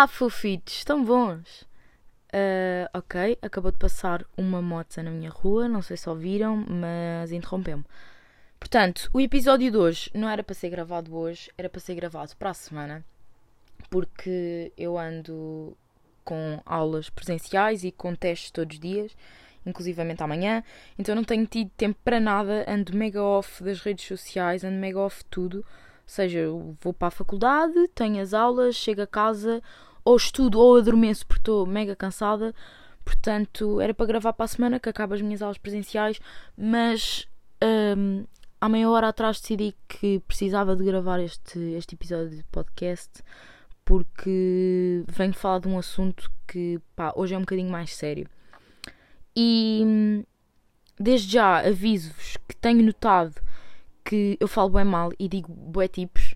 Olá, 0.00 0.08
fofitos, 0.08 0.78
estão 0.78 1.04
bons? 1.04 1.60
Uh, 2.32 2.88
ok, 2.94 3.36
acabou 3.42 3.70
de 3.70 3.76
passar 3.76 4.24
uma 4.34 4.62
moto 4.62 4.96
na 5.02 5.10
minha 5.10 5.28
rua, 5.28 5.68
não 5.68 5.82
sei 5.82 5.94
se 5.94 6.08
ouviram, 6.08 6.56
mas 6.56 7.30
interrompeu-me. 7.30 7.84
Portanto, 8.58 9.10
o 9.12 9.20
episódio 9.20 9.70
de 9.70 9.76
hoje 9.76 10.10
não 10.14 10.26
era 10.26 10.42
para 10.42 10.54
ser 10.54 10.70
gravado 10.70 11.14
hoje, 11.14 11.50
era 11.58 11.68
para 11.68 11.82
ser 11.82 11.94
gravado 11.96 12.34
para 12.38 12.48
a 12.48 12.54
semana, 12.54 13.04
porque 13.90 14.72
eu 14.74 14.96
ando 14.96 15.76
com 16.24 16.62
aulas 16.64 17.10
presenciais 17.10 17.84
e 17.84 17.92
com 17.92 18.14
testes 18.14 18.50
todos 18.50 18.76
os 18.76 18.80
dias, 18.80 19.14
inclusivamente 19.66 20.22
amanhã, 20.22 20.64
então 20.98 21.14
não 21.14 21.24
tenho 21.24 21.46
tido 21.46 21.70
tempo 21.76 21.98
para 22.02 22.18
nada, 22.18 22.64
ando 22.66 22.96
mega 22.96 23.22
off 23.22 23.62
das 23.62 23.80
redes 23.80 24.06
sociais, 24.06 24.64
ando 24.64 24.78
mega 24.78 24.98
off 24.98 25.22
tudo. 25.26 25.58
Ou 25.58 25.64
seja, 26.14 26.38
eu 26.38 26.74
vou 26.80 26.92
para 26.92 27.08
a 27.08 27.10
faculdade, 27.12 27.86
tenho 27.94 28.20
as 28.20 28.32
aulas, 28.34 28.74
chego 28.74 29.02
a 29.02 29.06
casa, 29.06 29.62
ou 30.10 30.16
estudo 30.16 30.58
ou 30.58 30.76
adormeço 30.76 31.26
porque 31.26 31.40
estou 31.40 31.66
mega 31.66 31.94
cansada. 31.94 32.54
Portanto, 33.04 33.80
era 33.80 33.94
para 33.94 34.06
gravar 34.06 34.32
para 34.32 34.44
a 34.44 34.48
semana 34.48 34.80
que 34.80 34.88
acaba 34.88 35.14
as 35.14 35.22
minhas 35.22 35.42
aulas 35.42 35.58
presenciais, 35.58 36.20
mas 36.56 37.26
um, 37.96 38.24
há 38.60 38.68
meia 38.68 38.90
hora 38.90 39.08
atrás 39.08 39.40
decidi 39.40 39.74
que 39.88 40.20
precisava 40.20 40.76
de 40.76 40.84
gravar 40.84 41.20
este, 41.20 41.58
este 41.58 41.94
episódio 41.94 42.30
de 42.30 42.44
podcast 42.44 43.22
porque 43.84 45.02
venho 45.08 45.32
falar 45.32 45.58
de 45.58 45.68
um 45.68 45.78
assunto 45.78 46.30
que 46.46 46.80
pá, 46.94 47.12
hoje 47.16 47.34
é 47.34 47.38
um 47.38 47.40
bocadinho 47.40 47.70
mais 47.70 47.94
sério. 47.94 48.28
E 49.34 49.82
hum, 49.84 50.24
desde 50.98 51.32
já 51.32 51.66
aviso-vos 51.66 52.36
que 52.46 52.54
tenho 52.56 52.84
notado 52.84 53.34
que 54.04 54.36
eu 54.38 54.46
falo 54.46 54.70
bem 54.70 54.84
mal 54.84 55.10
e 55.18 55.28
digo 55.28 55.52
bué 55.52 55.88
tipos, 55.88 56.29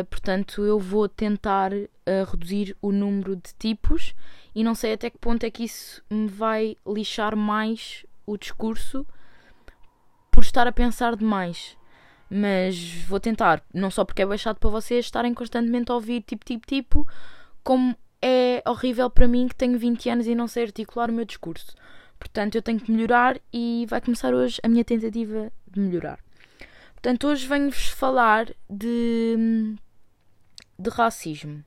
uh, 0.00 0.04
portanto 0.06 0.62
eu 0.64 0.78
vou 0.78 1.08
tentar 1.08 1.72
uh, 1.72 1.86
reduzir 2.30 2.76
o 2.80 2.92
número 2.92 3.36
de 3.36 3.54
tipos 3.58 4.14
e 4.54 4.62
não 4.62 4.74
sei 4.74 4.92
até 4.92 5.10
que 5.10 5.18
ponto 5.18 5.44
é 5.44 5.50
que 5.50 5.64
isso 5.64 6.02
me 6.10 6.28
vai 6.28 6.76
lixar 6.86 7.36
mais 7.36 8.04
o 8.26 8.36
discurso 8.36 9.06
por 10.30 10.42
estar 10.42 10.66
a 10.66 10.72
pensar 10.72 11.16
demais 11.16 11.76
mas 12.30 13.04
vou 13.06 13.20
tentar, 13.20 13.62
não 13.72 13.90
só 13.90 14.04
porque 14.04 14.22
é 14.22 14.26
baixado 14.26 14.58
para 14.58 14.70
vocês 14.70 15.04
estarem 15.04 15.34
constantemente 15.34 15.92
a 15.92 15.94
ouvir 15.94 16.22
tipo, 16.22 16.44
tipo, 16.44 16.66
tipo, 16.66 17.08
como 17.62 17.96
é 18.20 18.62
horrível 18.66 19.10
para 19.10 19.28
mim 19.28 19.46
que 19.46 19.54
tenho 19.54 19.78
20 19.78 20.08
anos 20.08 20.26
e 20.26 20.34
não 20.34 20.48
sei 20.48 20.64
articular 20.64 21.10
o 21.10 21.12
meu 21.12 21.24
discurso. 21.24 21.74
Portanto, 22.18 22.54
eu 22.54 22.62
tenho 22.62 22.80
que 22.80 22.90
melhorar 22.90 23.38
e 23.52 23.86
vai 23.88 24.00
começar 24.00 24.32
hoje 24.32 24.58
a 24.62 24.68
minha 24.68 24.84
tentativa 24.84 25.52
de 25.70 25.78
melhorar. 25.78 26.18
Portanto, 27.04 27.28
hoje 27.28 27.46
venho-vos 27.46 27.88
falar 27.88 28.46
de, 28.66 29.76
de 30.78 30.88
racismo. 30.88 31.62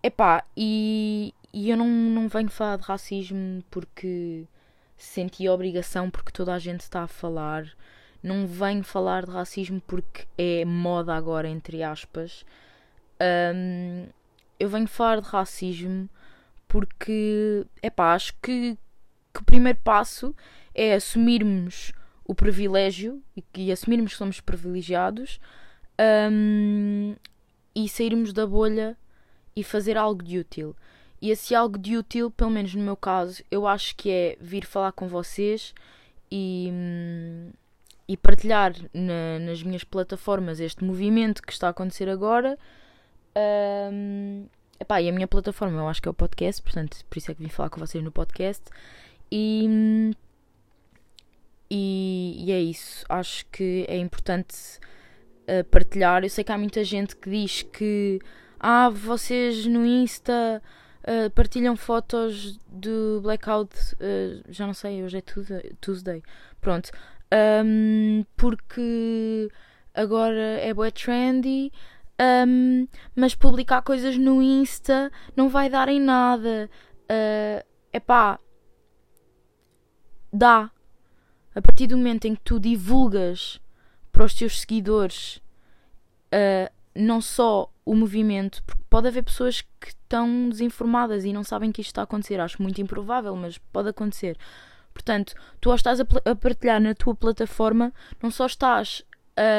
Epá, 0.00 0.44
e, 0.56 1.34
e 1.52 1.68
eu 1.68 1.76
não, 1.76 1.88
não 1.88 2.28
venho 2.28 2.48
falar 2.48 2.76
de 2.76 2.84
racismo 2.84 3.60
porque 3.68 4.46
senti 4.96 5.48
a 5.48 5.52
obrigação, 5.52 6.08
porque 6.08 6.30
toda 6.30 6.54
a 6.54 6.60
gente 6.60 6.82
está 6.82 7.02
a 7.02 7.08
falar 7.08 7.66
não 8.22 8.46
venho 8.46 8.84
falar 8.84 9.24
de 9.24 9.32
racismo 9.32 9.82
porque 9.84 10.28
é 10.38 10.64
moda 10.64 11.12
agora, 11.12 11.48
entre 11.48 11.82
aspas. 11.82 12.46
Um, 13.20 14.06
eu 14.60 14.68
venho 14.68 14.86
falar 14.86 15.20
de 15.20 15.26
racismo 15.28 16.08
porque, 16.68 17.66
epá, 17.82 18.14
acho 18.14 18.32
que, 18.40 18.78
que 19.34 19.40
o 19.40 19.44
primeiro 19.44 19.80
passo 19.82 20.32
é 20.72 20.94
assumirmos 20.94 21.92
o 22.30 22.34
privilégio 22.34 23.20
e, 23.36 23.42
e 23.56 23.72
assumirmos 23.72 24.12
que 24.12 24.18
somos 24.18 24.40
privilegiados 24.40 25.40
um, 26.30 27.16
e 27.74 27.88
sairmos 27.88 28.32
da 28.32 28.46
bolha 28.46 28.96
e 29.56 29.64
fazer 29.64 29.96
algo 29.96 30.22
de 30.22 30.38
útil. 30.38 30.76
E 31.20 31.32
esse 31.32 31.56
algo 31.56 31.76
de 31.76 31.96
útil, 31.96 32.30
pelo 32.30 32.52
menos 32.52 32.72
no 32.72 32.84
meu 32.84 32.96
caso, 32.96 33.42
eu 33.50 33.66
acho 33.66 33.96
que 33.96 34.08
é 34.08 34.36
vir 34.40 34.64
falar 34.64 34.92
com 34.92 35.08
vocês 35.08 35.74
e, 36.30 36.70
hum, 36.72 37.50
e 38.06 38.16
partilhar 38.16 38.76
na, 38.94 39.40
nas 39.40 39.60
minhas 39.64 39.82
plataformas 39.82 40.60
este 40.60 40.84
movimento 40.84 41.42
que 41.42 41.52
está 41.52 41.66
a 41.66 41.70
acontecer 41.70 42.08
agora. 42.08 42.56
Um, 43.92 44.46
epá, 44.78 45.02
e 45.02 45.08
a 45.08 45.12
minha 45.12 45.26
plataforma 45.26 45.80
eu 45.80 45.88
acho 45.88 46.00
que 46.00 46.06
é 46.06 46.12
o 46.12 46.14
podcast, 46.14 46.62
portanto, 46.62 47.04
por 47.10 47.18
isso 47.18 47.28
é 47.32 47.34
que 47.34 47.42
vim 47.42 47.48
falar 47.48 47.70
com 47.70 47.80
vocês 47.80 48.04
no 48.04 48.12
podcast. 48.12 48.62
E, 49.32 50.12
e, 51.70 52.44
e 52.44 52.52
é 52.52 52.60
isso. 52.60 53.04
Acho 53.08 53.46
que 53.46 53.84
é 53.88 53.96
importante 53.98 54.56
uh, 55.48 55.64
partilhar. 55.70 56.24
Eu 56.24 56.30
sei 56.30 56.42
que 56.44 56.52
há 56.52 56.58
muita 56.58 56.82
gente 56.84 57.16
que 57.16 57.30
diz 57.30 57.62
que 57.62 58.18
ah, 58.58 58.90
vocês 58.90 59.66
no 59.66 59.86
Insta 59.86 60.62
uh, 61.02 61.30
partilham 61.30 61.76
fotos 61.76 62.58
do 62.66 63.20
blackout. 63.22 63.74
Uh, 63.94 64.42
já 64.48 64.66
não 64.66 64.74
sei, 64.74 65.02
hoje 65.02 65.18
é 65.18 65.22
Tuesday. 65.80 66.22
Pronto 66.60 66.90
um, 67.32 68.24
porque 68.36 69.48
agora 69.94 70.58
é 70.60 70.74
bué 70.74 70.90
trendy, 70.90 71.72
um, 72.46 72.86
mas 73.14 73.34
publicar 73.34 73.82
coisas 73.82 74.16
no 74.18 74.42
Insta 74.42 75.10
não 75.36 75.48
vai 75.48 75.68
dar 75.70 75.88
em 75.88 76.00
nada. 76.00 76.68
É 77.08 77.64
uh, 77.94 78.00
pá, 78.00 78.38
dá. 80.32 80.70
A 81.54 81.60
partir 81.60 81.86
do 81.86 81.96
momento 81.96 82.26
em 82.26 82.34
que 82.34 82.42
tu 82.42 82.60
divulgas 82.60 83.60
para 84.12 84.24
os 84.24 84.34
teus 84.34 84.60
seguidores 84.60 85.36
uh, 86.32 86.70
não 86.94 87.20
só 87.20 87.70
o 87.84 87.94
movimento, 87.94 88.62
porque 88.64 88.82
pode 88.88 89.08
haver 89.08 89.22
pessoas 89.22 89.60
que 89.60 89.88
estão 89.88 90.48
desinformadas 90.48 91.24
e 91.24 91.32
não 91.32 91.42
sabem 91.42 91.72
que 91.72 91.80
isto 91.80 91.90
está 91.90 92.02
a 92.02 92.04
acontecer. 92.04 92.40
Acho 92.40 92.62
muito 92.62 92.80
improvável, 92.80 93.34
mas 93.36 93.58
pode 93.58 93.88
acontecer. 93.88 94.36
Portanto, 94.92 95.34
tu 95.60 95.70
ao 95.70 95.76
estás 95.76 96.00
a, 96.00 96.04
a 96.24 96.34
partilhar 96.34 96.80
na 96.80 96.94
tua 96.94 97.14
plataforma, 97.14 97.92
não 98.22 98.30
só 98.30 98.46
estás 98.46 99.04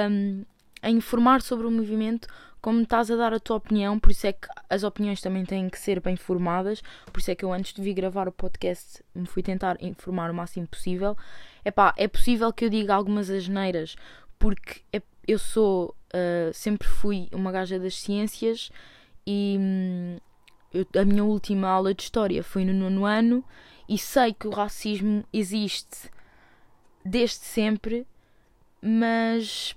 um, 0.10 0.44
a 0.82 0.90
informar 0.90 1.42
sobre 1.42 1.66
o 1.66 1.72
movimento, 1.72 2.28
como 2.62 2.82
estás 2.82 3.10
a 3.10 3.16
dar 3.16 3.34
a 3.34 3.40
tua 3.40 3.58
opinião, 3.58 4.00
por 4.00 4.12
isso 4.12 4.28
é 4.28 4.34
que 4.34 4.48
as 4.70 4.84
opiniões 4.84 5.20
também 5.20 5.44
têm 5.44 5.70
que 5.70 5.80
ser 5.80 6.00
bem 6.00 6.16
formadas, 6.16 6.82
por 7.12 7.20
isso 7.20 7.32
é 7.32 7.36
que 7.36 7.44
eu 7.44 7.52
antes 7.52 7.74
de 7.74 7.82
vir 7.82 7.94
gravar 7.94 8.28
o 8.28 8.32
podcast 8.32 9.04
me 9.16 9.26
fui 9.26 9.42
tentar 9.42 9.78
informar 9.82 10.30
o 10.30 10.34
máximo 10.34 10.68
possível. 10.68 11.18
Epá, 11.66 11.94
é 11.98 12.08
possível 12.08 12.54
que 12.54 12.66
eu 12.66 12.70
diga 12.70 12.94
algumas 12.94 13.30
asneiras, 13.30 13.96
porque 14.38 14.82
é, 14.94 15.02
eu 15.28 15.40
sou, 15.40 15.96
uh, 16.14 16.54
sempre 16.54 16.88
fui 16.88 17.28
uma 17.32 17.52
gaja 17.52 17.80
das 17.80 17.96
ciências 17.96 18.72
e 19.26 19.58
hum, 19.60 20.18
eu, 20.74 20.86
a 21.02 21.06
minha 21.06 21.24
última 21.24 21.68
aula 21.68 21.94
de 21.94 22.04
história 22.04 22.44
foi 22.44 22.64
no 22.64 22.74
nono 22.74 23.06
ano 23.06 23.44
e 23.90 23.98
sei 23.98 24.34
que 24.34 24.48
o 24.48 24.52
racismo 24.52 25.24
existe 25.34 26.10
desde 27.04 27.38
sempre, 27.38 28.06
mas 28.82 29.76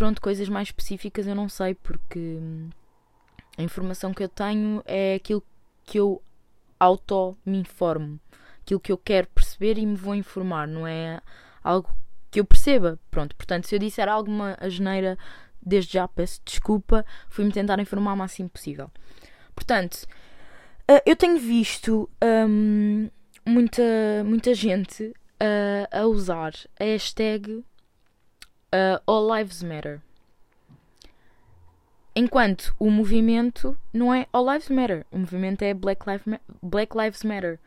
pronto, 0.00 0.22
coisas 0.22 0.48
mais 0.48 0.68
específicas 0.68 1.26
eu 1.26 1.34
não 1.34 1.46
sei 1.46 1.74
porque 1.74 2.38
a 3.58 3.62
informação 3.62 4.14
que 4.14 4.22
eu 4.22 4.30
tenho 4.30 4.82
é 4.86 5.16
aquilo 5.16 5.44
que 5.84 5.98
eu 5.98 6.22
auto 6.78 7.36
me 7.44 7.58
informo, 7.58 8.18
aquilo 8.62 8.80
que 8.80 8.90
eu 8.90 8.96
quero 8.96 9.26
perceber 9.26 9.76
e 9.76 9.84
me 9.84 9.94
vou 9.96 10.14
informar, 10.14 10.66
não 10.66 10.86
é 10.86 11.20
algo 11.62 11.94
que 12.30 12.40
eu 12.40 12.46
perceba. 12.46 12.98
Pronto, 13.10 13.36
portanto, 13.36 13.66
se 13.66 13.74
eu 13.74 13.78
disser 13.78 14.08
alguma 14.08 14.56
asneira, 14.58 15.18
desde 15.60 15.92
já 15.92 16.08
peço 16.08 16.40
desculpa, 16.46 17.04
fui-me 17.28 17.52
tentar 17.52 17.78
informar 17.78 18.14
o 18.14 18.16
máximo 18.16 18.48
possível. 18.48 18.90
Portanto, 19.54 20.06
Uh, 20.90 20.98
eu 21.06 21.14
tenho 21.14 21.38
visto 21.38 22.10
um, 22.48 23.08
muita, 23.46 23.82
muita 24.24 24.52
gente 24.54 25.04
uh, 25.04 25.86
a 25.88 26.04
usar 26.04 26.52
a 26.80 26.82
hashtag 26.82 27.64
uh, 28.74 29.00
All 29.06 29.36
Lives 29.36 29.62
Matter. 29.62 30.00
Enquanto 32.14 32.74
o 32.78 32.90
movimento 32.90 33.76
não 33.92 34.12
é 34.12 34.26
All 34.32 34.50
Lives 34.50 34.68
Matter, 34.68 35.06
o 35.10 35.18
movimento 35.18 35.62
é 35.62 35.72
Black, 35.72 36.08
Lives 36.08 36.26
Ma 36.26 36.40
Black 36.62 36.96
Lives 36.96 37.22
Matter. 37.22 37.58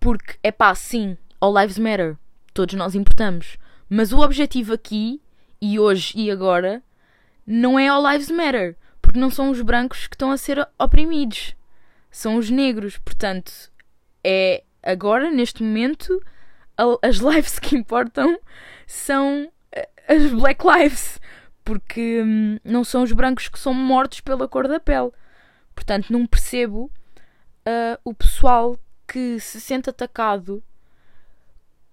Porque 0.00 0.36
é 0.42 0.50
pá, 0.50 0.74
sim, 0.74 1.16
All 1.40 1.56
Lives 1.58 1.78
Matter, 1.78 2.16
todos 2.52 2.74
nós 2.74 2.94
importamos. 2.94 3.56
Mas 3.88 4.12
o 4.12 4.20
objetivo 4.20 4.74
aqui, 4.74 5.22
e 5.60 5.78
hoje 5.78 6.12
e 6.16 6.30
agora, 6.30 6.82
não 7.46 7.78
é 7.78 7.88
All 7.88 8.06
Lives 8.10 8.30
Matter, 8.30 8.76
porque 9.00 9.18
não 9.18 9.30
são 9.30 9.50
os 9.50 9.62
brancos 9.62 10.06
que 10.06 10.14
estão 10.14 10.32
a 10.32 10.36
ser 10.36 10.68
oprimidos 10.78 11.54
são 12.16 12.36
os 12.36 12.48
negros. 12.48 12.96
Portanto, 12.96 13.52
é 14.24 14.64
agora, 14.82 15.30
neste 15.30 15.62
momento, 15.62 16.18
as 17.02 17.18
lives 17.20 17.58
que 17.58 17.76
importam 17.76 18.38
são 18.86 19.52
as 20.08 20.32
Black 20.32 20.64
Lives. 20.66 21.20
Porque 21.64 22.22
hum, 22.22 22.58
não 22.64 22.84
são 22.84 23.02
os 23.02 23.12
brancos 23.12 23.48
que 23.48 23.58
são 23.58 23.74
mortos 23.74 24.20
pela 24.20 24.48
cor 24.48 24.68
da 24.68 24.78
pele. 24.78 25.10
Portanto, 25.74 26.12
não 26.12 26.26
percebo 26.26 26.90
uh, 27.66 27.98
o 28.04 28.14
pessoal 28.14 28.78
que 29.06 29.38
se 29.40 29.60
sente 29.60 29.90
atacado 29.90 30.62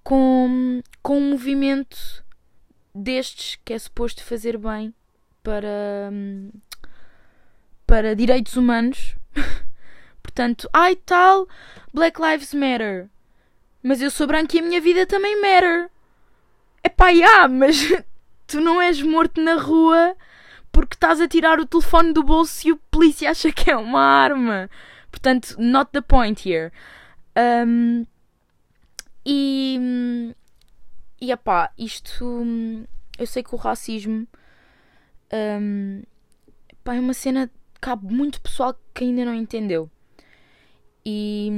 com, 0.03 0.81
com 1.01 1.17
um 1.17 1.31
movimento 1.31 2.23
destes 2.93 3.57
que 3.63 3.73
é 3.73 3.79
suposto 3.79 4.23
fazer 4.23 4.57
bem 4.57 4.93
para, 5.41 6.09
hum, 6.11 6.51
para 7.85 8.15
direitos 8.15 8.55
humanos. 8.55 9.15
Portanto, 10.21 10.69
ai 10.71 10.95
tal, 10.95 11.47
Black 11.93 12.19
Lives 12.21 12.53
Matter. 12.53 13.09
Mas 13.81 14.01
eu 14.01 14.09
sou 14.09 14.25
branca 14.25 14.55
e 14.55 14.59
a 14.59 14.63
minha 14.63 14.79
vida 14.79 15.05
também 15.05 15.41
matter. 15.41 15.89
É 16.83 16.89
pá, 16.89 17.09
yeah, 17.09 17.47
mas 17.47 17.77
tu 18.45 18.59
não 18.59 18.81
és 18.81 19.01
morto 19.01 19.41
na 19.41 19.55
rua 19.55 20.15
porque 20.71 20.95
estás 20.95 21.21
a 21.21 21.27
tirar 21.27 21.59
o 21.59 21.67
telefone 21.67 22.11
do 22.13 22.23
bolso 22.23 22.67
e 22.67 22.71
o 22.71 22.77
polícia 22.91 23.29
acha 23.29 23.51
que 23.51 23.71
é 23.71 23.77
uma 23.77 24.01
arma. 24.01 24.69
Portanto, 25.11 25.55
not 25.59 25.91
the 25.91 26.01
point 26.01 26.49
here. 26.49 26.71
Um, 27.37 28.05
e. 29.23 30.35
E 31.21 31.31
epá, 31.31 31.71
isto. 31.77 32.43
Eu 33.17 33.27
sei 33.27 33.43
que 33.43 33.53
o 33.53 33.57
racismo. 33.57 34.27
Um, 35.31 36.01
é 36.85 36.99
uma 36.99 37.13
cena 37.13 37.47
que 37.47 37.79
cabe 37.79 38.11
muito 38.13 38.41
pessoal 38.41 38.75
que 38.93 39.03
ainda 39.03 39.25
não 39.25 39.35
entendeu. 39.35 39.89
E. 41.05 41.51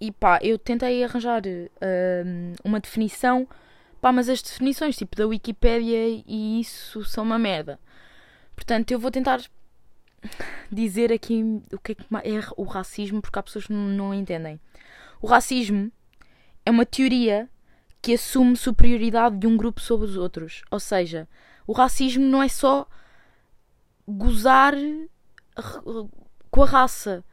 E 0.00 0.10
pá, 0.12 0.38
eu 0.42 0.58
tentei 0.58 1.04
arranjar 1.04 1.42
um, 1.46 2.52
uma 2.64 2.80
definição. 2.80 3.48
Pá, 4.00 4.12
mas 4.12 4.28
as 4.28 4.42
definições 4.42 4.96
tipo 4.96 5.16
da 5.16 5.26
Wikipédia 5.26 6.22
e 6.26 6.60
isso 6.60 7.04
são 7.04 7.24
uma 7.24 7.38
merda. 7.38 7.78
Portanto, 8.54 8.90
eu 8.90 8.98
vou 8.98 9.10
tentar 9.10 9.40
dizer 10.70 11.12
aqui 11.12 11.62
o 11.72 11.78
que 11.78 11.92
é, 11.92 11.94
que 11.94 12.04
é 12.12 12.40
o 12.56 12.64
racismo, 12.64 13.20
porque 13.20 13.38
há 13.38 13.42
pessoas 13.42 13.66
que 13.66 13.72
não 13.72 14.12
entendem. 14.12 14.60
O 15.20 15.26
racismo 15.26 15.90
é 16.66 16.70
uma 16.70 16.86
teoria 16.86 17.48
que 18.02 18.14
assume 18.14 18.56
superioridade 18.56 19.38
de 19.38 19.46
um 19.46 19.56
grupo 19.56 19.80
sobre 19.80 20.06
os 20.06 20.16
outros. 20.16 20.62
Ou 20.70 20.78
seja, 20.78 21.26
o 21.66 21.72
racismo 21.72 22.24
não 22.24 22.42
é 22.42 22.48
só 22.48 22.86
gozar 24.06 24.74
com 26.50 26.62
a 26.62 26.66
raça. 26.66 27.24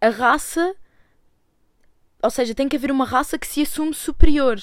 A 0.00 0.08
raça. 0.08 0.74
Ou 2.22 2.30
seja, 2.30 2.54
tem 2.54 2.68
que 2.68 2.76
haver 2.76 2.90
uma 2.90 3.04
raça 3.04 3.38
que 3.38 3.46
se 3.46 3.62
assume 3.62 3.94
superior. 3.94 4.58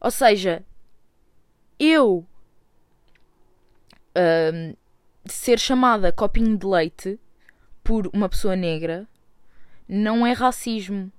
Ou 0.00 0.10
seja, 0.10 0.64
eu 1.78 2.26
uh, 4.16 4.76
ser 5.24 5.58
chamada 5.58 6.12
copinho 6.12 6.56
de 6.56 6.66
leite 6.66 7.20
por 7.82 8.08
uma 8.12 8.28
pessoa 8.28 8.56
negra 8.56 9.08
não 9.88 10.26
é 10.26 10.32
racismo. 10.32 11.10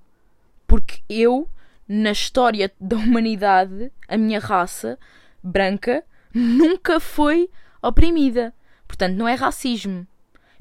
Porque 0.66 1.02
eu, 1.08 1.48
na 1.88 2.12
história 2.12 2.72
da 2.80 2.96
humanidade, 2.96 3.92
a 4.08 4.16
minha 4.16 4.40
raça 4.40 4.98
branca 5.42 6.04
nunca 6.32 6.98
foi 6.98 7.50
oprimida. 7.82 8.54
Portanto, 8.86 9.16
não 9.16 9.28
é 9.28 9.34
racismo. 9.34 10.06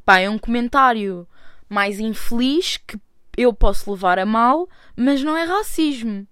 Pá, 0.05 0.19
é 0.19 0.29
um 0.29 0.37
comentário 0.37 1.27
mais 1.73 1.99
infeliz 1.99 2.77
que 2.77 2.99
eu 3.35 3.51
posso 3.51 3.91
levar 3.91 4.19
a 4.19 4.25
mal, 4.25 4.69
mas 4.95 5.23
não 5.23 5.35
é 5.35 5.43
racismo. 5.43 6.27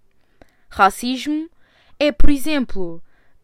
Racismo 0.70 1.50
é, 2.00 2.12
por 2.12 2.30
exemplo, 2.30 3.02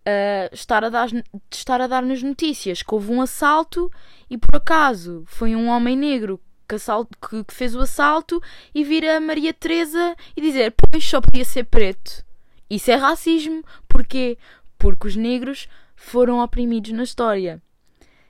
uh, 0.07 0.53
estar, 0.53 0.83
a 0.83 0.89
dar, 0.89 1.09
estar 1.51 1.81
a 1.81 1.87
dar 1.87 2.03
nas 2.03 2.21
notícias 2.21 2.83
que 2.83 2.93
houve 2.93 3.11
um 3.11 3.19
assalto 3.21 3.91
e 4.29 4.37
por 4.37 4.55
acaso 4.55 5.23
foi 5.25 5.55
um 5.55 5.67
homem 5.67 5.97
negro 5.97 6.39
que, 6.69 6.75
assalto, 6.75 7.17
que, 7.17 7.43
que 7.43 7.53
fez 7.53 7.75
o 7.75 7.81
assalto 7.81 8.41
e 8.75 8.83
vir 8.83 9.03
a 9.09 9.19
Maria 9.19 9.53
Teresa 9.53 10.15
e 10.35 10.41
dizer 10.41 10.75
pois 10.77 11.03
só 11.03 11.19
podia 11.19 11.45
ser 11.45 11.63
preto. 11.63 12.23
Isso 12.69 12.91
é 12.91 12.95
racismo. 12.95 13.63
Porquê? 13.87 14.37
Porque 14.77 15.07
os 15.07 15.15
negros 15.15 15.67
foram 15.95 16.43
oprimidos 16.43 16.91
na 16.91 17.03
história. 17.03 17.61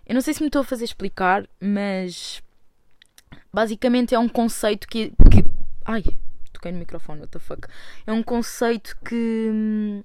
Eu 0.06 0.14
não 0.14 0.22
sei 0.22 0.34
se 0.34 0.42
me 0.42 0.48
estou 0.48 0.62
a 0.62 0.66
fazer 0.66 0.86
explicar, 0.86 1.46
mas 1.60 2.42
basicamente 3.52 4.14
é 4.16 4.20
um 4.20 4.30
conceito 4.30 4.88
que. 4.88 5.10
que 5.10 5.44
ai, 5.86 6.04
toquei 6.52 6.72
no 6.72 6.80
microfone, 6.80 7.22
what 7.22 7.32
the 7.32 7.40
fuck. 7.40 7.68
É 8.06 8.12
um 8.12 8.24
conceito 8.24 8.98
que. 9.06 10.04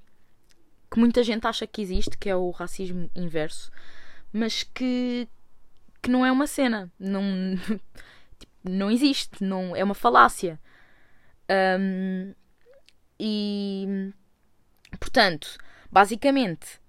Que 0.90 0.98
muita 0.98 1.22
gente 1.22 1.46
acha 1.46 1.66
que 1.66 1.80
existe, 1.80 2.18
que 2.18 2.28
é 2.28 2.36
o 2.36 2.50
racismo 2.50 3.10
inverso, 3.16 3.70
mas 4.30 4.62
que, 4.62 5.26
que 6.02 6.10
não 6.10 6.24
é 6.24 6.30
uma 6.30 6.46
cena. 6.46 6.92
Não, 6.98 7.22
tipo, 8.38 8.52
não 8.62 8.90
existe, 8.90 9.42
não, 9.42 9.74
é 9.74 9.82
uma 9.82 9.94
falácia. 9.94 10.60
Um, 11.50 12.34
e 13.18 14.12
portanto, 14.98 15.56
basicamente, 15.90 16.81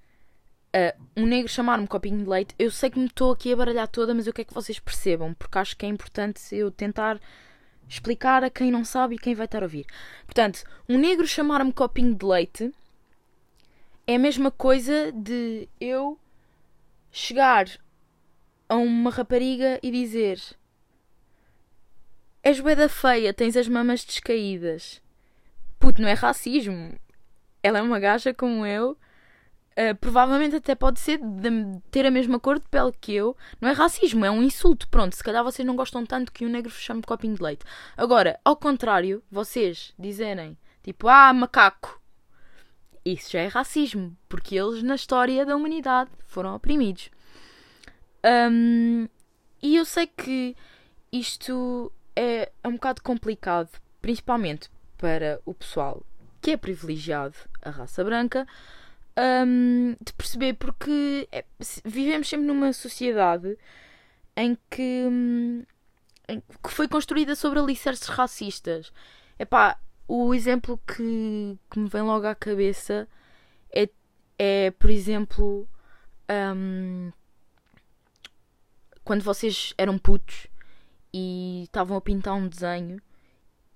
uh, 0.76 1.02
um 1.16 1.26
negro 1.26 1.52
chamar-me 1.52 1.88
copinho 1.88 2.20
de 2.20 2.30
leite, 2.30 2.56
eu 2.58 2.72
sei 2.72 2.90
que 2.90 3.00
me 3.00 3.06
estou 3.06 3.32
aqui 3.32 3.54
a 3.54 3.56
baralhar 3.56 3.88
toda, 3.88 4.14
mas 4.14 4.28
eu 4.28 4.34
quero 4.34 4.48
que 4.48 4.54
vocês 4.54 4.80
percebam, 4.80 5.34
porque 5.34 5.58
acho 5.58 5.78
que 5.78 5.86
é 5.86 5.90
importante 5.90 6.56
eu 6.56 6.72
tentar 6.72 7.20
explicar 7.88 8.44
a 8.44 8.50
quem 8.50 8.72
não 8.72 8.84
sabe 8.84 9.16
e 9.16 9.20
quem 9.20 9.36
vai 9.36 9.46
estar 9.46 9.62
a 9.62 9.66
ouvir. 9.66 9.86
Portanto, 10.26 10.64
um 10.90 10.98
negro 10.98 11.28
chamar-me 11.28 11.72
copinho 11.72 12.16
de 12.16 12.26
leite 12.26 12.74
é 14.08 14.16
a 14.16 14.20
mesma 14.20 14.52
coisa 14.52 15.12
de 15.12 15.68
eu 15.80 16.20
chegar 17.12 17.68
a 18.68 18.76
uma 18.76 19.12
rapariga 19.12 19.80
e 19.84 19.92
dizer 19.92 20.40
És 22.44 22.60
da 22.60 22.90
feia, 22.90 23.34
tens 23.34 23.56
as 23.56 23.70
mamas 23.70 24.04
descaídas. 24.04 25.02
Puto, 25.80 26.02
não 26.02 26.10
é 26.10 26.14
racismo. 26.14 26.94
Ela 27.62 27.80
é 27.80 27.82
uma 27.82 28.02
gaja 28.02 28.34
como 28.34 28.66
eu. 28.66 28.98
Uh, 29.74 29.96
provavelmente 29.96 30.56
até 30.56 30.76
pode 30.76 31.00
ser 31.00 31.18
de 31.18 31.80
ter 31.90 32.06
a 32.06 32.12
mesma 32.12 32.40
cor 32.40 32.60
de 32.60 32.68
pele 32.70 32.92
que 33.02 33.14
eu. 33.14 33.36
Não 33.60 33.70
é 33.70 33.72
racismo, 33.72 34.24
é 34.24 34.30
um 34.30 34.44
insulto. 34.44 34.88
Pronto, 34.88 35.16
se 35.16 35.24
calhar 35.24 35.44
vocês 35.44 35.66
não 35.66 35.76
gostam 35.76 36.06
tanto 36.06 36.32
que 36.32 36.46
um 36.46 36.50
negro 36.50 36.72
chame 36.72 37.02
copinho 37.02 37.36
de 37.36 37.42
leite. 37.42 37.66
Agora, 37.98 38.40
ao 38.46 38.56
contrário, 38.56 39.24
vocês 39.32 39.94
dizerem 39.98 40.58
tipo, 40.84 41.08
ah, 41.08 41.34
macaco, 41.34 42.00
isso 43.06 43.32
já 43.32 43.40
é 43.40 43.48
racismo, 43.48 44.16
porque 44.30 44.56
eles 44.56 44.84
na 44.84 44.96
história 44.96 45.46
da 45.46 45.56
humanidade 45.56 46.12
foram 46.26 46.56
oprimidos. 46.56 47.10
Um, 48.26 49.08
e 49.62 49.76
eu 49.76 49.86
sei 49.86 50.08
que 50.08 50.56
isto 51.12 51.92
é 52.16 52.52
um 52.64 52.74
bocado 52.74 53.02
complicado, 53.02 53.70
principalmente 54.02 54.70
para 54.98 55.42
o 55.46 55.54
pessoal 55.54 56.06
que 56.42 56.52
é 56.52 56.58
privilegiado, 56.58 57.36
a 57.62 57.70
raça 57.70 58.04
branca, 58.04 58.46
um, 59.18 59.96
de 60.04 60.14
perceber, 60.14 60.54
porque 60.54 61.28
é, 61.32 61.46
vivemos 61.86 62.28
sempre 62.28 62.46
numa 62.46 62.74
sociedade 62.74 63.58
em 64.36 64.58
que, 64.70 65.06
um, 65.08 65.64
em 66.28 66.40
que 66.42 66.70
foi 66.70 66.88
construída 66.88 67.36
sobre 67.36 67.60
alicerces 67.60 68.08
racistas. 68.08 68.92
Epá, 69.38 69.80
o 70.08 70.34
exemplo 70.34 70.80
que, 70.88 71.58
que 71.70 71.80
me 71.80 71.90
vem 71.90 72.02
logo 72.02 72.26
à 72.28 72.36
cabeça 72.36 73.08
é, 73.74 73.90
é 74.38 74.72
por 74.72 74.90
exemplo, 74.90 75.68
um, 76.56 77.12
quando 79.04 79.22
vocês 79.22 79.74
eram 79.78 79.98
putos 79.98 80.48
e 81.14 81.64
estavam 81.64 81.98
a 81.98 82.02
pintar 82.02 82.34
um 82.34 82.48
desenho 82.48 83.02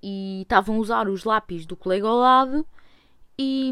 e 0.01 0.41
estavam 0.41 0.75
a 0.75 0.79
usar 0.79 1.07
os 1.07 1.23
lápis 1.23 1.65
do 1.65 1.75
colega 1.75 2.07
ao 2.07 2.17
lado 2.17 2.65
e, 3.37 3.71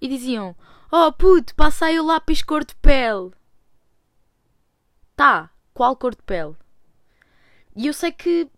e 0.00 0.08
diziam: 0.08 0.56
Oh 0.90 1.12
puto, 1.12 1.54
passa 1.54 1.86
aí 1.86 2.00
o 2.00 2.04
lápis 2.04 2.42
cor 2.42 2.64
de 2.64 2.74
pele. 2.76 3.30
Tá, 5.14 5.50
qual 5.74 5.96
cor 5.96 6.14
de 6.14 6.22
pele? 6.22 6.56
E 7.76 7.86
eu 7.86 7.92
sei 7.92 8.10
que 8.10 8.48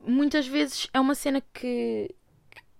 muitas 0.00 0.46
vezes 0.46 0.88
é 0.92 1.00
uma 1.00 1.14
cena 1.14 1.42
que, 1.52 2.14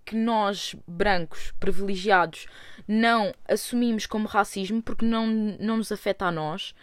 que 0.03 0.15
nós, 0.15 0.75
brancos, 0.87 1.51
privilegiados, 1.59 2.47
não 2.87 3.33
assumimos 3.47 4.05
como 4.05 4.27
racismo 4.27 4.81
porque 4.81 5.05
não, 5.05 5.27
não 5.59 5.77
nos 5.77 5.91
afeta 5.91 6.25
a 6.25 6.31
nós, 6.31 6.73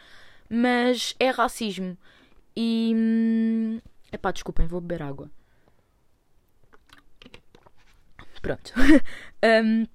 mas 0.48 1.14
é 1.18 1.30
racismo. 1.30 1.96
E. 2.54 2.92
Hum, 2.94 3.80
epá, 4.12 4.30
desculpem, 4.30 4.66
vou 4.66 4.80
beber 4.80 5.02
água. 5.02 5.30
Pronto. 8.42 8.72
um, 9.64 9.86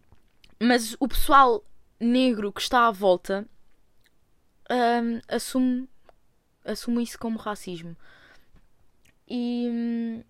mas 0.59 0.95
o 0.99 1.07
pessoal 1.07 1.63
negro 1.99 2.51
que 2.51 2.61
está 2.61 2.87
à 2.87 2.91
volta 2.91 3.47
um, 4.69 5.19
assume, 5.27 5.89
assume 6.65 7.03
isso 7.03 7.17
como 7.17 7.37
racismo. 7.37 7.95
E, 9.27 9.67
hum, 9.69 10.23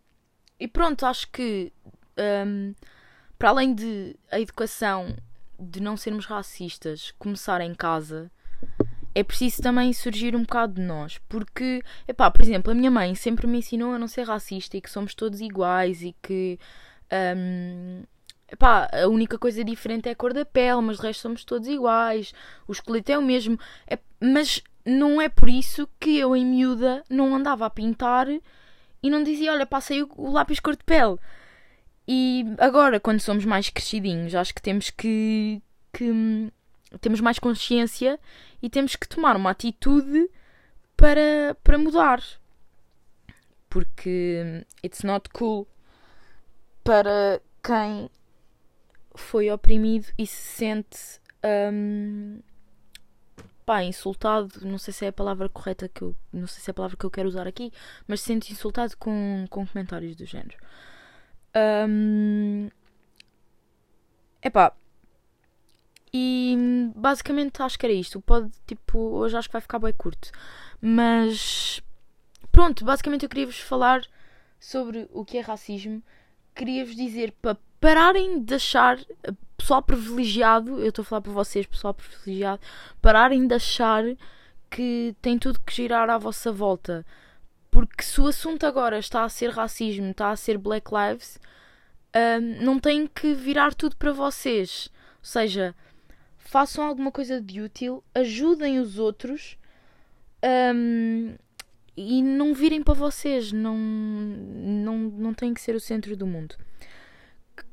e 0.60 0.68
pronto, 0.68 1.06
acho 1.06 1.30
que 1.32 1.72
um, 2.46 2.74
para 3.38 3.50
além 3.50 3.74
de 3.74 4.16
a 4.32 4.40
educação 4.40 5.16
de 5.60 5.80
não 5.80 5.98
sermos 5.98 6.26
racistas 6.26 7.12
começar 7.18 7.62
em 7.62 7.74
casa, 7.74 8.32
é 9.14 9.24
preciso 9.24 9.62
também 9.62 9.92
surgir 9.94 10.36
um 10.36 10.42
bocado 10.42 10.74
de 10.74 10.82
nós. 10.82 11.20
Porque, 11.30 11.82
epá, 12.08 12.30
por 12.30 12.42
exemplo, 12.42 12.72
a 12.72 12.76
minha 12.76 12.92
mãe 12.92 13.16
sempre 13.16 13.48
me 13.48 13.60
ensinou 13.60 13.94
a 13.94 14.00
não 14.00 14.08
ser 14.08 14.24
racista 14.24 14.78
e 14.78 14.82
que 14.82 14.90
somos 14.90 15.14
todos 15.14 15.42
iguais 15.42 16.02
e 16.04 16.16
que 16.22 16.60
um, 17.36 18.04
Epá, 18.50 18.90
a 18.94 19.08
única 19.08 19.38
coisa 19.38 19.64
diferente 19.64 20.08
é 20.08 20.14
a 20.14 20.16
cor 20.16 20.34
da 20.34 20.46
pele, 20.46 20.82
mas 20.82 20.98
de 20.98 21.04
resto 21.04 21.22
somos 21.22 21.44
todos 21.44 21.68
iguais. 21.68 22.34
O 22.68 22.72
esqueleto 22.72 23.12
é 23.12 23.18
o 23.18 23.22
mesmo. 23.22 23.60
É, 23.86 24.00
mas 24.22 24.64
não 24.86 25.22
é 25.22 25.28
por 25.28 25.50
isso 25.50 25.88
que 26.00 26.18
eu, 26.18 26.36
em 26.36 26.46
miúda, 26.46 27.04
não 27.10 27.36
andava 27.36 27.66
a 27.66 27.70
pintar 27.70 28.28
e 28.30 29.10
não 29.10 29.22
dizia: 29.22 29.52
Olha, 29.52 29.66
passei 29.66 30.02
o, 30.02 30.10
o 30.16 30.32
lápis 30.32 30.60
cor 30.60 30.76
de 30.76 30.84
pele. 30.84 31.18
E 32.08 32.46
agora, 32.58 33.00
quando 33.02 33.20
somos 33.20 33.44
mais 33.44 33.70
crescidinhos, 33.70 34.34
acho 34.34 34.56
que 34.56 34.62
temos 34.62 34.90
que, 34.90 35.62
que 35.92 36.10
hum, 36.10 36.50
temos 37.02 37.20
mais 37.20 37.38
consciência 37.38 38.18
e 38.62 38.70
temos 38.70 38.96
que 38.96 39.10
tomar 39.10 39.36
uma 39.36 39.52
atitude 39.52 40.30
para, 40.96 41.58
para 41.64 41.78
mudar. 41.78 42.24
Porque 43.70 44.42
hum, 44.46 44.64
it's 44.82 45.04
not 45.04 45.30
cool 45.32 45.68
para 46.82 47.42
quem 47.62 48.10
foi 49.18 49.50
oprimido 49.52 50.08
e 50.18 50.26
se 50.26 50.36
sente 50.36 51.20
um, 51.74 52.40
pá, 53.66 53.84
insultado, 53.84 54.66
não 54.66 54.78
sei 54.78 54.94
se 54.94 55.06
é 55.06 55.10
a 55.10 55.14
palavra 55.14 55.50
correta 55.50 55.90
que 55.90 56.02
eu, 56.02 56.16
não 56.32 56.48
sei 56.48 56.62
se 56.62 56.70
é 56.70 56.72
a 56.72 56.74
palavra 56.74 56.96
que 56.96 57.06
eu 57.06 57.12
quero 57.12 57.28
usar 57.28 57.48
aqui, 57.48 57.72
mas 58.08 58.22
se 58.22 58.28
sente 58.28 58.54
insultado 58.54 58.96
com, 58.98 59.46
com 59.50 59.66
comentários 59.68 60.16
do 60.16 60.26
género. 60.26 60.58
Um, 61.90 62.70
epá, 64.42 64.74
e 66.14 66.56
basicamente 66.96 67.62
acho 67.62 67.78
que 67.78 67.86
era 67.86 67.94
isto. 67.94 68.22
Pode, 68.22 68.52
tipo, 68.66 68.98
hoje 68.98 69.38
acho 69.38 69.50
que 69.50 69.54
vai 69.54 69.62
ficar 69.62 69.80
bem 69.80 69.94
curto. 69.94 70.32
Mas 70.82 71.82
pronto, 72.52 72.86
basicamente 72.86 73.24
eu 73.24 73.30
queria 73.30 73.46
vos 73.46 73.60
falar 73.60 74.02
sobre 74.60 75.08
o 75.12 75.26
que 75.26 75.38
é 75.38 75.42
racismo. 75.42 76.02
Queria-vos 76.56 76.96
dizer 76.96 77.34
para 77.42 77.58
pararem 77.80 78.44
de 78.44 78.56
achar 78.56 79.00
pessoal 79.58 79.82
privilegiado, 79.82 80.80
eu 80.80 80.90
estou 80.90 81.04
a 81.04 81.06
falar 81.06 81.22
para 81.22 81.32
vocês, 81.32 81.66
pessoal 81.66 81.94
privilegiado, 81.94 82.62
pararem 83.02 83.48
de 83.48 83.56
achar 83.56 84.04
que 84.70 85.16
tem 85.22 85.38
tudo 85.38 85.60
que 85.60 85.74
girar 85.74 86.10
à 86.10 86.18
vossa 86.18 86.52
volta. 86.52 87.06
Porque 87.72 88.04
se 88.04 88.22
o 88.22 88.28
assunto 88.28 88.66
agora 88.66 88.98
está 88.98 89.24
a 89.24 89.30
ser 89.30 89.50
racismo, 89.50 90.12
está 90.12 90.32
a 90.32 90.36
ser 90.36 90.58
Black 90.58 90.90
Lives, 90.94 91.40
um, 92.16 92.64
não 92.64 92.80
tem 92.80 93.08
que 93.08 93.34
virar 93.34 93.74
tudo 93.74 93.96
para 93.98 94.12
vocês. 94.12 94.90
Ou 95.20 95.26
seja, 95.26 95.76
façam 96.38 96.86
alguma 96.86 97.12
coisa 97.12 97.42
de 97.42 97.62
útil, 97.62 98.04
ajudem 98.16 98.80
os 98.80 98.98
outros 98.98 99.58
um, 100.74 101.36
e 101.96 102.22
não 102.22 102.54
virem 102.54 102.82
para 102.82 102.94
vocês. 102.94 103.52
Não, 103.52 103.78
não, 103.78 104.98
não 104.98 105.34
tem 105.34 105.54
que 105.54 105.62
ser 105.62 105.76
o 105.76 105.80
centro 105.80 106.16
do 106.16 106.26
mundo. 106.26 106.56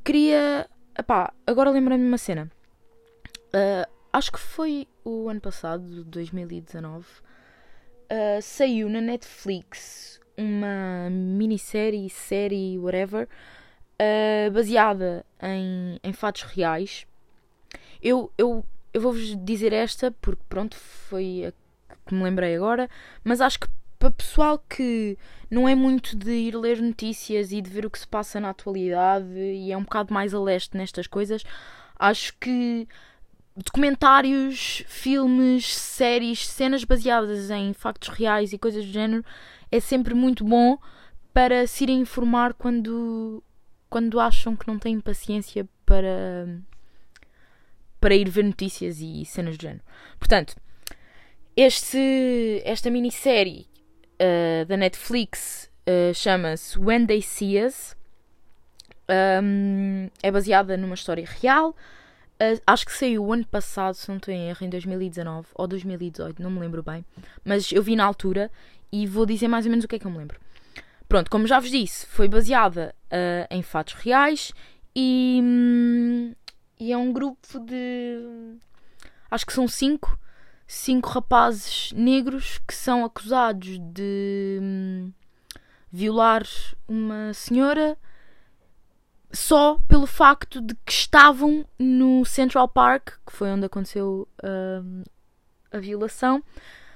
Queria. 0.05 0.69
Epá, 0.99 1.33
agora 1.47 1.71
lembrei-me 1.71 2.05
de 2.05 2.09
uma 2.09 2.19
cena. 2.19 2.51
Uh, 3.49 3.91
acho 4.13 4.33
que 4.33 4.39
foi 4.39 4.87
o 5.05 5.29
ano 5.29 5.41
passado, 5.41 6.05
2019. 6.05 7.05
Uh, 7.05 7.09
ah, 8.11 8.41
saiu 8.41 8.89
na 8.89 9.01
Netflix 9.01 10.21
uma 10.37 11.09
minissérie, 11.11 12.09
série, 12.11 12.79
whatever, 12.79 13.29
uh, 14.01 14.51
baseada 14.53 15.25
em, 15.43 15.99
em 16.03 16.13
fatos 16.13 16.43
reais. 16.43 17.07
Eu, 18.03 18.31
eu, 18.37 18.65
eu 18.93 19.01
vou-vos 19.01 19.37
dizer 19.45 19.73
esta 19.73 20.11
porque, 20.21 20.43
pronto, 20.49 20.77
foi 20.77 21.47
a 21.47 21.53
que 22.07 22.15
me 22.15 22.23
lembrei 22.23 22.55
agora, 22.55 22.89
mas 23.23 23.41
acho 23.41 23.61
que 23.61 23.69
para 24.05 24.11
pessoal 24.11 24.59
que 24.59 25.17
não 25.51 25.67
é 25.67 25.75
muito 25.75 26.15
de 26.15 26.31
ir 26.31 26.55
ler 26.55 26.83
notícias 26.83 27.53
e 27.53 27.63
de 27.63 27.71
ver 27.71 27.87
o 27.87 27.91
que 27.91 27.99
se 27.99 28.07
passa 28.07 28.39
na 28.39 28.51
atualidade 28.51 29.35
e 29.35 29.73
é 29.73 29.77
um 29.77 29.83
bocado 29.83 30.13
mais 30.13 30.35
a 30.35 30.41
leste 30.41 30.77
nestas 30.77 31.07
coisas, 31.07 31.43
acho 31.99 32.37
que 32.39 32.87
documentários, 33.57 34.85
filmes, 34.87 35.75
séries, 35.75 36.47
cenas 36.47 36.85
baseadas 36.85 37.49
em 37.51 37.73
factos 37.73 38.09
reais 38.09 38.53
e 38.53 38.59
coisas 38.59 38.85
do 38.85 38.93
género 38.93 39.25
é 39.73 39.81
sempre 39.81 40.13
muito 40.13 40.45
bom 40.45 40.77
para 41.33 41.67
se 41.67 41.85
irem 41.85 42.01
informar 42.01 42.53
quando, 42.53 43.43
quando 43.89 44.21
acham 44.21 44.55
que 44.55 44.69
não 44.69 44.79
têm 44.79 45.01
paciência 45.01 45.67
para, 45.87 46.47
para 47.99 48.15
ir 48.15 48.29
ver 48.29 48.45
notícias 48.45 49.01
e 49.01 49.25
cenas 49.25 49.57
do 49.57 49.63
género. 49.63 49.83
Portanto, 50.19 50.57
este, 51.57 52.61
esta 52.67 52.91
minissérie 52.91 53.73
uh, 54.25 54.65
da 54.67 54.77
Netflix 54.77 55.71
uh, 55.87 56.15
chama-se 56.15 56.79
When 56.79 57.07
They 57.07 57.23
See 57.23 57.63
Us. 57.63 57.95
Um, 59.43 60.09
é 60.23 60.31
baseada 60.31 60.77
numa 60.77 60.95
história 60.95 61.27
real. 61.41 61.71
Uh, 62.41 62.61
acho 62.67 62.87
que 62.87 62.93
saiu 62.93 63.25
o 63.25 63.33
ano 63.33 63.47
passado, 63.47 63.95
se 63.95 64.09
não 64.09 64.17
estou 64.17 64.33
em 64.33 64.49
erro, 64.49 64.65
em 64.65 64.69
2019 64.69 65.49
ou 65.55 65.67
2018, 65.67 66.43
não 66.43 66.51
me 66.51 66.61
lembro 66.61 66.83
bem. 66.83 67.05
Mas 67.45 67.71
eu 67.71 67.83
vi 67.83 67.95
na 67.95 68.05
altura 68.05 68.51
e 68.91 69.07
vou 69.07 69.27
dizer 69.27 69.49
mais 69.49 69.67
ou 69.67 69.71
menos 69.71 69.85
o 69.85 69.89
que 69.89 69.97
é 69.97 69.99
que 69.99 70.07
eu 70.07 70.11
me 70.11 70.19
lembro. 70.19 70.41
Pronto, 71.09 71.31
como 71.31 71.47
já 71.47 71.61
vos 71.61 71.71
disse, 71.71 72.07
foi 72.07 72.29
baseada 72.29 72.95
uh, 73.07 73.47
em 73.55 73.63
fatos 73.63 73.95
reais 73.95 74.53
e, 74.97 75.39
hum, 75.43 76.35
e 76.81 76.93
é 76.93 76.97
um 76.97 77.13
grupo 77.13 77.61
de. 77.61 78.57
Acho 79.31 79.47
que 79.47 79.53
são 79.53 79.69
cinco 79.69 80.19
cinco 80.67 81.09
rapazes 81.09 81.93
negros 81.93 82.61
que 82.67 82.75
são 82.75 83.05
acusados 83.05 83.79
de 83.79 84.59
hum, 84.61 85.13
violar 85.91 86.45
uma 86.89 87.33
senhora 87.35 87.97
só 89.33 89.79
pelo 89.89 90.07
facto 90.07 90.61
de 90.61 90.75
que 90.87 90.93
estavam 90.93 91.65
no 91.79 92.25
Central 92.25 92.69
Park, 92.69 93.15
que 93.27 93.33
foi 93.33 93.51
onde 93.51 93.67
aconteceu 93.67 94.29
hum, 94.43 95.03
a 95.73 95.79
violação, 95.79 96.43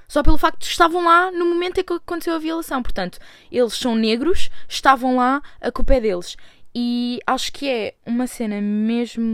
só 0.06 0.22
pelo 0.22 0.38
facto 0.38 0.60
de 0.60 0.66
que 0.66 0.72
estavam 0.72 1.04
lá 1.04 1.30
no 1.30 1.44
momento 1.44 1.80
em 1.80 1.84
que 1.84 1.92
aconteceu 1.92 2.34
a 2.34 2.38
violação. 2.38 2.82
Portanto, 2.82 3.18
eles 3.50 3.74
são 3.74 3.94
negros, 3.94 4.50
estavam 4.68 5.16
lá, 5.16 5.42
a 5.60 5.70
culpa 5.70 5.94
é 5.94 6.00
deles. 6.00 6.36
E 6.74 7.18
acho 7.26 7.52
que 7.52 7.68
é 7.68 7.94
uma 8.06 8.26
cena 8.26 8.60
mesmo, 8.60 9.24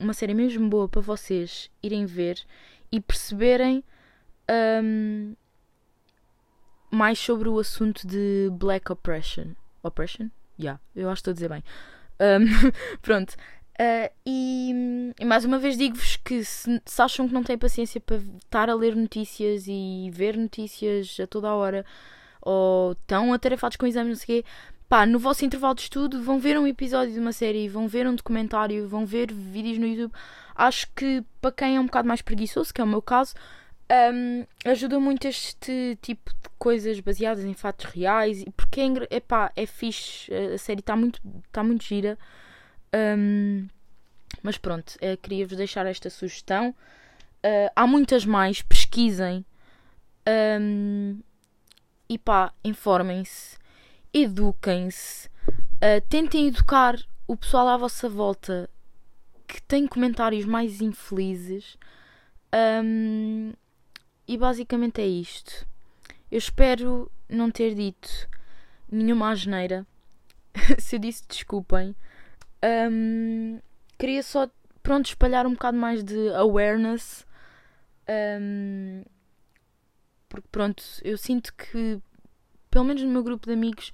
uma 0.00 0.14
série 0.14 0.34
mesmo 0.34 0.68
boa 0.68 0.88
para 0.88 1.00
vocês 1.00 1.70
irem 1.82 2.06
ver 2.06 2.42
e 2.92 3.00
perceberem 3.00 3.84
um, 4.82 5.34
mais 6.90 7.18
sobre 7.18 7.48
o 7.48 7.58
assunto 7.58 8.06
de 8.06 8.48
Black 8.52 8.90
Oppression. 8.90 9.54
Oppression? 9.82 10.28
Yeah, 10.58 10.80
eu 10.94 11.08
acho 11.08 11.22
que 11.22 11.30
estou 11.30 11.32
a 11.32 11.34
dizer 11.34 11.48
bem. 11.48 11.64
Um, 12.20 12.70
pronto. 13.00 13.34
Uh, 13.80 14.12
e, 14.26 15.14
e, 15.18 15.24
mais 15.24 15.44
uma 15.44 15.58
vez 15.58 15.78
digo-vos 15.78 16.16
que 16.16 16.44
se, 16.44 16.82
se, 16.84 17.00
acham 17.02 17.26
que 17.26 17.32
não 17.32 17.42
têm 17.42 17.56
paciência 17.56 17.98
para 17.98 18.16
estar 18.16 18.68
a 18.68 18.74
ler 18.74 18.94
notícias 18.94 19.64
e 19.66 20.10
ver 20.12 20.36
notícias 20.36 21.16
a 21.18 21.26
toda 21.26 21.48
a 21.48 21.54
hora 21.54 21.86
ou 22.42 22.92
estão 22.92 23.32
atarefados 23.32 23.78
com 23.78 23.86
exames, 23.86 24.10
não 24.10 24.16
sei 24.16 24.40
o 24.40 24.42
quê, 24.42 24.48
pá, 24.86 25.06
no 25.06 25.18
vosso 25.18 25.46
intervalo 25.46 25.74
de 25.74 25.82
estudo 25.82 26.22
vão 26.22 26.38
ver 26.38 26.58
um 26.58 26.66
episódio 26.66 27.14
de 27.14 27.20
uma 27.20 27.32
série, 27.32 27.68
vão 27.68 27.88
ver 27.88 28.06
um 28.06 28.14
documentário, 28.14 28.86
vão 28.86 29.06
ver 29.06 29.32
vídeos 29.32 29.78
no 29.78 29.86
YouTube. 29.86 30.12
Acho 30.54 30.88
que 30.94 31.24
para 31.40 31.52
quem 31.52 31.76
é 31.76 31.80
um 31.80 31.86
bocado 31.86 32.08
mais 32.08 32.22
preguiçoso, 32.22 32.72
que 32.72 32.80
é 32.80 32.84
o 32.84 32.86
meu 32.86 33.02
caso, 33.02 33.34
um, 34.12 34.46
ajuda 34.64 35.00
muito 35.00 35.26
este 35.26 35.98
tipo 36.00 36.30
de 36.30 36.48
coisas 36.58 37.00
baseadas 37.00 37.44
em 37.44 37.54
fatos 37.54 37.86
reais 37.86 38.44
porque 38.56 38.80
é, 38.80 39.16
epá, 39.16 39.50
é 39.56 39.66
fixe, 39.66 40.32
a 40.32 40.58
série 40.58 40.80
está 40.80 40.94
muito, 40.94 41.20
tá 41.50 41.62
muito 41.62 41.84
gira. 41.84 42.18
Um, 42.94 43.68
mas 44.42 44.56
pronto, 44.58 44.90
uh, 44.96 45.16
queria-vos 45.20 45.56
deixar 45.56 45.86
esta 45.86 46.08
sugestão. 46.08 46.70
Uh, 47.44 47.70
há 47.74 47.86
muitas 47.86 48.24
mais, 48.24 48.62
pesquisem. 48.62 49.44
Um, 50.60 51.20
e 52.08 52.18
pá, 52.18 52.52
informem-se 52.64 53.60
eduquem-se, 54.12 55.28
uh, 55.48 56.00
tentem 56.08 56.48
educar 56.48 56.98
o 57.26 57.36
pessoal 57.36 57.68
à 57.68 57.76
vossa 57.76 58.08
volta 58.08 58.68
que 59.52 59.62
tem 59.62 59.86
comentários 59.86 60.44
mais 60.44 60.80
infelizes. 60.80 61.76
Um, 62.84 63.52
e 64.26 64.38
basicamente 64.38 65.00
é 65.00 65.06
isto. 65.06 65.66
Eu 66.30 66.38
espero 66.38 67.10
não 67.28 67.50
ter 67.50 67.74
dito 67.74 68.08
nenhuma 68.90 69.30
asneira. 69.30 69.86
Se 70.78 70.96
eu 70.96 71.00
disse, 71.00 71.24
desculpem. 71.28 71.94
Um, 72.90 73.60
queria 73.98 74.22
só, 74.22 74.48
pronto, 74.82 75.06
espalhar 75.06 75.46
um 75.46 75.52
bocado 75.52 75.76
mais 75.76 76.04
de 76.04 76.28
awareness. 76.34 77.26
Um, 78.40 79.02
porque, 80.28 80.48
pronto, 80.52 80.82
eu 81.02 81.18
sinto 81.18 81.52
que 81.54 82.00
pelo 82.70 82.84
menos 82.84 83.02
no 83.02 83.10
meu 83.10 83.22
grupo 83.22 83.46
de 83.46 83.52
amigos, 83.52 83.92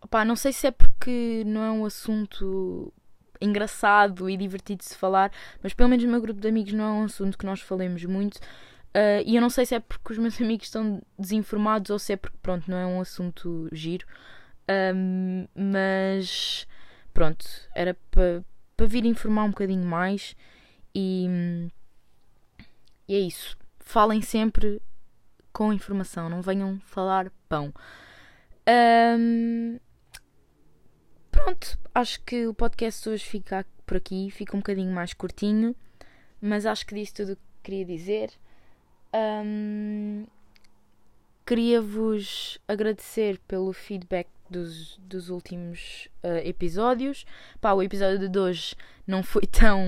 opá, 0.00 0.24
não 0.24 0.34
sei 0.34 0.52
se 0.52 0.66
é 0.66 0.70
porque 0.70 1.44
não 1.46 1.62
é 1.62 1.70
um 1.70 1.84
assunto 1.84 2.92
engraçado 3.40 4.28
e 4.28 4.36
divertido 4.36 4.78
de 4.80 4.86
se 4.86 4.96
falar, 4.96 5.32
mas 5.62 5.72
pelo 5.72 5.88
menos 5.88 6.04
no 6.04 6.10
meu 6.10 6.20
grupo 6.20 6.40
de 6.40 6.48
amigos 6.48 6.72
não 6.72 6.84
é 6.84 6.92
um 6.92 7.04
assunto 7.04 7.38
que 7.38 7.46
nós 7.46 7.60
falemos 7.60 8.04
muito. 8.04 8.36
Uh, 8.36 9.22
e 9.24 9.36
eu 9.36 9.40
não 9.40 9.50
sei 9.50 9.64
se 9.64 9.74
é 9.74 9.80
porque 9.80 10.12
os 10.12 10.18
meus 10.18 10.38
amigos 10.42 10.66
estão 10.66 11.00
desinformados 11.18 11.90
ou 11.90 11.98
se 11.98 12.12
é 12.12 12.16
porque, 12.16 12.36
pronto, 12.42 12.70
não 12.70 12.76
é 12.76 12.86
um 12.86 13.00
assunto 13.00 13.68
giro. 13.72 14.06
Um, 14.94 15.46
mas, 15.54 16.66
pronto, 17.12 17.44
era 17.74 17.96
para 18.10 18.44
para 18.80 18.86
vir 18.86 19.04
informar 19.04 19.44
um 19.44 19.50
bocadinho 19.50 19.84
mais 19.84 20.34
e, 20.94 21.28
e 23.06 23.14
é 23.14 23.18
isso. 23.18 23.54
Falem 23.78 24.22
sempre 24.22 24.80
com 25.52 25.70
informação, 25.70 26.30
não 26.30 26.40
venham 26.40 26.80
falar 26.86 27.30
pão. 27.46 27.74
Um, 28.66 29.78
pronto, 31.44 31.78
acho 31.94 32.20
que 32.22 32.46
o 32.46 32.54
podcast 32.54 33.08
hoje 33.08 33.24
fica 33.24 33.66
por 33.86 33.96
aqui, 33.96 34.30
fica 34.30 34.56
um 34.56 34.60
bocadinho 34.60 34.92
mais 34.92 35.12
curtinho, 35.12 35.74
mas 36.40 36.66
acho 36.66 36.86
que 36.86 36.94
disse 36.94 37.14
tudo 37.14 37.32
o 37.32 37.36
que 37.36 37.42
queria 37.62 37.84
dizer. 37.84 38.30
Um, 39.14 40.26
Queria-vos 41.50 42.60
agradecer 42.68 43.40
pelo 43.48 43.72
feedback 43.72 44.28
dos, 44.48 44.96
dos 44.98 45.30
últimos 45.30 46.08
uh, 46.22 46.46
episódios. 46.46 47.24
Pá, 47.60 47.72
o 47.72 47.82
episódio 47.82 48.28
de 48.28 48.38
hoje 48.38 48.76
não 49.04 49.20
foi 49.24 49.42
tão, 49.50 49.82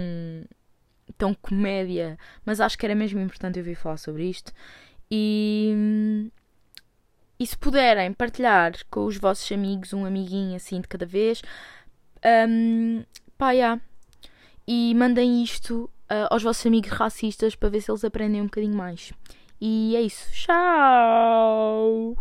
tão 1.17 1.33
comédia, 1.33 2.19
mas 2.45 2.61
acho 2.61 2.77
que 2.77 2.85
era 2.85 2.97
mesmo 2.97 3.21
importante 3.21 3.61
eu 3.61 3.65
vir 3.65 3.77
falar 3.77 3.97
sobre 3.97 4.29
isto. 4.29 4.53
E, 5.09 6.29
e 7.43 7.47
se 7.47 7.59
puderem 7.59 8.13
partilhar 8.13 8.73
com 8.89 9.05
os 9.05 9.17
vossos 9.17 9.51
amigos, 9.51 9.93
um 9.93 10.05
amiguinho 10.05 10.55
assim 10.55 10.81
de 10.81 10.87
cada 10.87 11.05
vez, 11.05 11.43
um, 12.49 13.03
pá, 13.37 13.51
yeah. 13.51 13.83
e 14.67 14.95
mandem 14.95 15.43
isto 15.43 15.91
uh, 16.05 16.29
aos 16.31 16.45
vossos 16.45 16.65
amigos 16.65 16.91
racistas 16.91 17.57
para 17.57 17.69
ver 17.69 17.81
se 17.81 17.91
eles 17.91 18.05
aprendem 18.05 18.41
um 18.41 18.45
bocadinho 18.45 18.77
mais. 18.77 19.13
E 19.61 19.97
é 19.97 20.03
isso. 20.03 20.31
Tchau! 20.31 22.17